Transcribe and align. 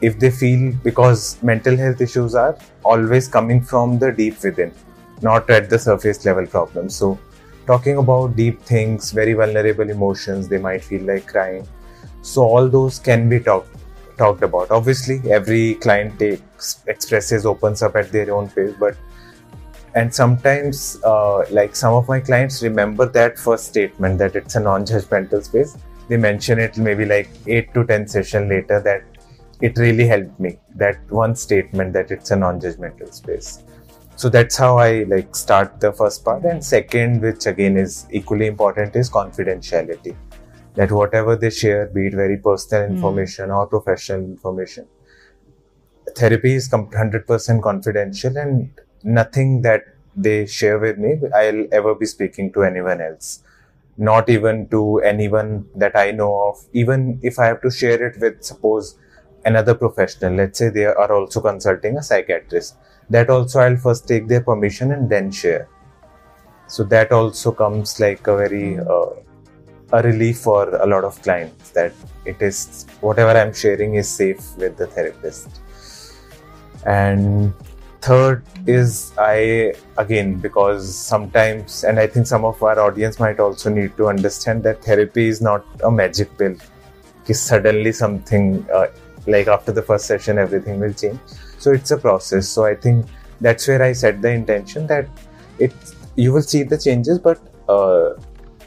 if 0.00 0.18
they 0.18 0.30
feel 0.30 0.72
because 0.84 1.42
mental 1.42 1.76
health 1.76 2.00
issues 2.00 2.34
are 2.34 2.56
always 2.84 3.28
coming 3.28 3.62
from 3.62 3.98
the 3.98 4.12
deep 4.12 4.42
within, 4.42 4.72
not 5.22 5.50
at 5.50 5.68
the 5.70 5.78
surface 5.78 6.24
level 6.24 6.46
problems. 6.46 6.94
So, 6.96 7.18
talking 7.66 7.98
about 7.98 8.36
deep 8.36 8.62
things, 8.62 9.10
very 9.10 9.32
vulnerable 9.32 9.90
emotions, 9.90 10.48
they 10.48 10.58
might 10.58 10.84
feel 10.84 11.02
like 11.02 11.26
crying. 11.26 11.66
So, 12.22 12.42
all 12.42 12.68
those 12.68 12.98
can 12.98 13.28
be 13.28 13.40
talked 13.40 13.74
talked 14.16 14.42
about. 14.42 14.70
Obviously, 14.70 15.20
every 15.30 15.74
client 15.76 16.18
takes 16.18 16.82
expresses 16.86 17.46
opens 17.46 17.82
up 17.82 17.94
at 17.96 18.10
their 18.10 18.34
own 18.34 18.48
pace, 18.48 18.74
but 18.78 18.96
and 19.94 20.14
sometimes 20.14 20.98
uh, 21.04 21.44
like 21.50 21.74
some 21.74 21.94
of 21.94 22.08
my 22.08 22.20
clients 22.20 22.62
remember 22.62 23.06
that 23.06 23.38
first 23.38 23.66
statement 23.66 24.18
that 24.18 24.36
it's 24.36 24.54
a 24.54 24.60
non-judgmental 24.60 25.42
space 25.42 25.76
they 26.08 26.16
mention 26.16 26.58
it 26.58 26.76
maybe 26.76 27.04
like 27.04 27.30
8 27.46 27.72
to 27.74 27.84
10 27.84 28.06
session 28.08 28.48
later 28.48 28.80
that 28.80 29.02
it 29.60 29.78
really 29.78 30.06
helped 30.06 30.38
me 30.40 30.58
that 30.76 30.98
one 31.10 31.34
statement 31.34 31.92
that 31.92 32.10
it's 32.10 32.30
a 32.30 32.36
non-judgmental 32.36 33.12
space. 33.12 33.64
So 34.16 34.28
that's 34.28 34.56
how 34.56 34.78
i 34.78 35.04
like 35.04 35.34
start 35.36 35.80
the 35.80 35.92
first 35.92 36.24
part. 36.24 36.44
And 36.44 36.64
second 36.64 37.22
which 37.22 37.46
again 37.46 37.76
is 37.76 38.06
equally 38.10 38.46
important 38.46 38.96
is 38.96 39.10
confidentiality. 39.10 40.16
That 40.74 40.92
whatever 40.92 41.36
they 41.36 41.50
share 41.50 41.86
be 41.86 42.06
it 42.08 42.14
very 42.14 42.36
personal 42.36 42.86
Hmm. 42.86 42.94
information 42.94 43.50
or 43.50 43.66
professional 43.66 44.20
information 44.20 44.86
therapy 46.16 46.54
is 46.54 46.68
100% 46.68 47.62
confidential 47.62 48.36
and 48.36 48.70
nothing 49.02 49.62
that 49.62 49.82
they 50.16 50.46
share 50.46 50.78
with 50.78 50.98
me 50.98 51.10
i'll 51.40 51.66
ever 51.72 51.94
be 51.94 52.06
speaking 52.06 52.52
to 52.52 52.62
anyone 52.64 53.00
else. 53.00 53.42
Not 53.96 54.28
even 54.28 54.68
to 54.68 54.98
anyone 55.00 55.66
that 55.74 55.96
i 55.96 56.10
know 56.12 56.32
of. 56.48 56.64
Even 56.72 57.18
if 57.22 57.38
i 57.38 57.46
have 57.46 57.60
to 57.62 57.70
share 57.70 58.02
it 58.08 58.20
with 58.20 58.42
suppose 58.42 58.96
another 59.44 59.74
professional. 59.74 60.34
Let's 60.34 60.58
say 60.58 60.68
they 60.70 60.84
are 60.84 61.12
also 61.12 61.40
consulting 61.40 61.96
a 61.96 62.02
psychiatrist. 62.02 62.76
That 63.10 63.30
also 63.30 63.60
i'll 63.60 63.76
first 63.76 64.06
take 64.06 64.28
their 64.28 64.42
permission 64.42 64.92
and 64.92 65.08
then 65.08 65.30
share. 65.30 65.68
So 66.66 66.84
that 66.84 67.12
also 67.12 67.52
comes 67.52 67.98
like 67.98 68.26
a 68.26 68.36
very 68.36 68.78
uh, 68.78 69.10
a 69.92 70.02
relief 70.02 70.40
for 70.40 70.68
a 70.76 70.86
lot 70.86 71.04
of 71.04 71.20
clients 71.22 71.70
that 71.70 71.94
it 72.26 72.42
is 72.42 72.84
whatever 73.00 73.30
i'm 73.30 73.54
sharing 73.54 73.94
is 73.94 74.08
safe 74.08 74.56
with 74.58 74.76
the 74.76 74.86
therapist. 74.86 75.48
And 76.84 77.54
third 78.02 78.44
is 78.66 79.12
i 79.18 79.72
again 79.96 80.36
because 80.38 80.94
sometimes 80.94 81.82
and 81.84 81.98
i 81.98 82.06
think 82.06 82.26
some 82.26 82.44
of 82.44 82.62
our 82.62 82.78
audience 82.78 83.18
might 83.18 83.40
also 83.40 83.68
need 83.70 83.96
to 83.96 84.06
understand 84.06 84.62
that 84.62 84.84
therapy 84.84 85.26
is 85.28 85.40
not 85.40 85.64
a 85.82 85.90
magic 85.90 86.36
pill. 86.38 86.54
Suddenly 87.30 87.92
something 87.92 88.66
uh, 88.72 88.86
like 89.28 89.46
after 89.46 89.72
the 89.72 89.82
first 89.82 90.06
session 90.06 90.38
everything 90.38 90.80
will 90.80 90.92
change. 90.92 91.20
So 91.58 91.72
it's 91.72 91.90
a 91.90 91.98
process. 91.98 92.48
So 92.48 92.64
i 92.64 92.74
think 92.74 93.06
that's 93.40 93.68
where 93.68 93.82
i 93.82 93.92
set 93.92 94.20
the 94.20 94.30
intention 94.30 94.86
that 94.88 95.08
it 95.58 95.72
you 96.16 96.32
will 96.32 96.42
see 96.42 96.62
the 96.64 96.76
changes 96.76 97.18
but 97.18 97.40
uh, 97.68 98.14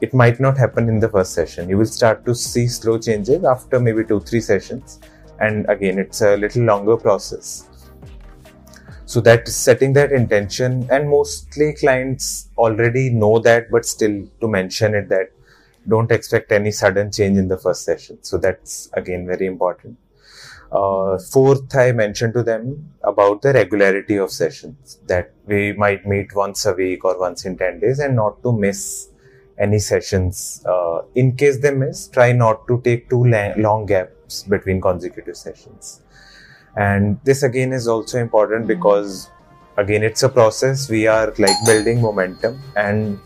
it 0.00 0.12
might 0.12 0.40
not 0.40 0.58
happen 0.58 0.88
in 0.88 0.98
the 0.98 1.08
first 1.08 1.32
session. 1.32 1.68
You 1.68 1.78
will 1.78 1.86
start 1.86 2.24
to 2.26 2.34
see 2.34 2.66
slow 2.66 2.98
changes 2.98 3.44
after 3.44 3.78
maybe 3.80 4.04
two 4.04 4.20
three 4.20 4.40
sessions. 4.40 5.00
And 5.38 5.68
again 5.68 5.98
it's 5.98 6.22
a 6.22 6.36
little 6.36 6.64
longer 6.64 6.96
process. 6.96 7.68
So 9.04 9.20
that 9.20 9.46
setting 9.48 9.92
that 9.92 10.12
intention. 10.12 10.88
And 10.90 11.08
mostly 11.08 11.74
clients 11.74 12.50
already 12.58 13.10
know 13.10 13.38
that 13.40 13.70
but 13.70 13.86
still 13.86 14.26
to 14.40 14.48
mention 14.48 14.94
it 14.94 15.08
that 15.10 15.30
don't 15.88 16.10
expect 16.10 16.50
any 16.50 16.72
sudden 16.72 17.12
change 17.12 17.38
in 17.38 17.46
the 17.46 17.56
first 17.56 17.84
session. 17.84 18.18
So 18.22 18.38
that's 18.38 18.90
again 18.94 19.26
very 19.26 19.46
important 19.46 19.98
uh, 20.78 21.18
fourth 21.32 21.74
i 21.76 21.92
mentioned 21.92 22.34
to 22.38 22.42
them 22.42 22.64
about 23.12 23.42
the 23.42 23.52
regularity 23.52 24.16
of 24.24 24.30
sessions 24.30 24.98
that 25.06 25.32
we 25.46 25.72
might 25.84 26.06
meet 26.06 26.34
once 26.34 26.66
a 26.66 26.72
week 26.72 27.04
or 27.04 27.18
once 27.26 27.44
in 27.44 27.56
10 27.56 27.80
days 27.80 27.98
and 27.98 28.16
not 28.16 28.42
to 28.42 28.52
miss 28.52 29.08
any 29.58 29.78
sessions. 29.78 30.62
Uh, 30.66 31.02
in 31.14 31.36
case 31.36 31.58
they 31.58 31.72
miss 31.72 32.08
try 32.08 32.32
not 32.32 32.66
to 32.68 32.80
take 32.82 33.08
too 33.08 33.24
la- 33.24 33.54
long 33.56 33.86
gaps 33.86 34.42
between 34.42 34.80
consecutive 34.80 35.36
sessions. 35.36 36.02
And 36.76 37.18
this 37.24 37.42
again 37.42 37.72
is 37.72 37.88
also 37.88 38.18
important 38.18 38.66
because 38.66 39.30
again 39.76 40.02
it's 40.02 40.22
a 40.22 40.28
process. 40.28 40.90
We 40.90 41.06
are 41.06 41.32
like 41.38 41.56
building 41.64 42.02
momentum. 42.02 42.60
And 42.76 43.18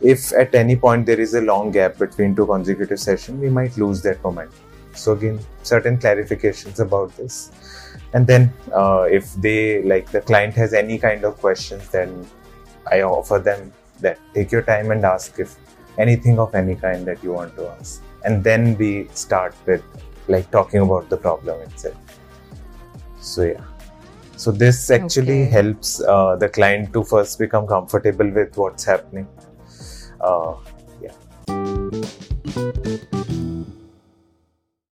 if 0.00 0.32
at 0.32 0.54
any 0.54 0.76
point 0.76 1.06
there 1.06 1.20
is 1.20 1.34
a 1.34 1.40
long 1.40 1.70
gap 1.70 1.98
between 1.98 2.34
two 2.34 2.46
consecutive 2.46 3.00
sessions 3.00 3.40
we 3.40 3.50
might 3.50 3.76
lose 3.76 4.00
that 4.02 4.22
momentum 4.22 4.67
so 4.98 5.12
again 5.12 5.38
certain 5.62 5.98
clarifications 5.98 6.80
about 6.80 7.16
this. 7.16 7.50
And 8.14 8.26
then 8.26 8.52
uh, 8.74 9.02
if 9.10 9.34
they 9.34 9.82
like 9.82 10.10
the 10.10 10.20
client 10.20 10.54
has 10.54 10.72
any 10.72 10.98
kind 10.98 11.24
of 11.24 11.36
questions 11.38 11.88
then 11.90 12.26
i 12.90 13.02
offer 13.02 13.38
them 13.38 13.70
that 14.00 14.18
take 14.34 14.50
your 14.50 14.62
time 14.62 14.90
and 14.92 15.04
ask 15.04 15.38
if 15.38 15.56
anything 15.98 16.38
of 16.38 16.54
any 16.54 16.74
kind 16.74 17.06
that 17.06 17.22
you 17.22 17.32
want 17.32 17.54
to 17.56 17.68
ask. 17.68 18.02
And 18.24 18.42
then 18.42 18.76
we 18.78 19.08
start 19.12 19.54
with 19.66 19.82
like 20.28 20.50
talking 20.50 20.80
about 20.80 21.08
the 21.10 21.16
problem 21.16 21.60
itself. 21.62 21.96
So 23.20 23.42
yeah. 23.44 23.64
So 24.36 24.52
this 24.52 24.90
actually 24.90 25.42
Okay. 25.42 25.50
helps 25.50 26.00
uh, 26.00 26.36
the 26.36 26.48
client 26.48 26.92
to 26.92 27.02
first 27.04 27.38
become 27.38 27.66
comfortable 27.66 28.30
with 28.30 28.56
what's 28.56 28.84
happening. 28.84 29.28
Uh, 30.20 30.54
yeah 31.02 31.12